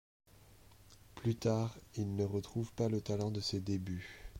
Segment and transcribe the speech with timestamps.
[1.13, 4.09] Plus tard, il ne retrouve pas le talent de ses débuts.